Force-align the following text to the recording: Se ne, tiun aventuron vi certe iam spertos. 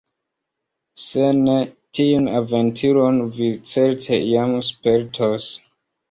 Se 1.01 1.25
ne, 1.41 1.57
tiun 1.97 2.29
aventuron 2.39 3.19
vi 3.35 3.49
certe 3.73 4.19
iam 4.31 4.55
spertos. 4.71 5.51